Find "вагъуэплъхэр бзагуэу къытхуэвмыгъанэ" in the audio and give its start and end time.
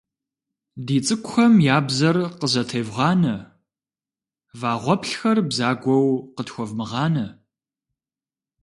4.59-7.27